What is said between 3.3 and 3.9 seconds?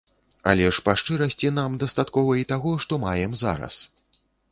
зараз.